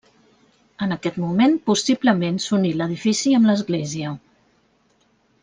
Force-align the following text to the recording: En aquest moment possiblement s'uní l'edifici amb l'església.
En 0.85 0.95
aquest 0.95 1.19
moment 1.23 1.53
possiblement 1.71 2.39
s'uní 2.47 2.73
l'edifici 2.81 3.35
amb 3.41 3.51
l'església. 3.51 4.17